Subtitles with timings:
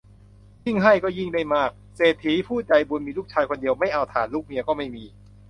[0.65, 5.03] ยิ่งให้ก็ยิ่งได้มาก เศรษฐีผู้ใจบุญมีลูกชายคนเดียว ไม่เอาถ่าน ลูกเมียก็ไม่มี